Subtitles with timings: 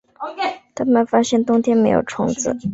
[0.73, 2.57] 他们发现冬天没有虫子